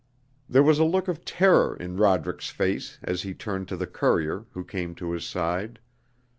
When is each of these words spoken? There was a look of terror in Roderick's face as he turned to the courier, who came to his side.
There 0.49 0.63
was 0.63 0.79
a 0.79 0.83
look 0.83 1.07
of 1.07 1.25
terror 1.25 1.75
in 1.75 1.95
Roderick's 1.95 2.49
face 2.49 2.97
as 3.03 3.21
he 3.21 3.35
turned 3.35 3.67
to 3.67 3.77
the 3.77 3.85
courier, 3.85 4.47
who 4.53 4.63
came 4.63 4.95
to 4.95 5.11
his 5.11 5.25
side. 5.25 5.77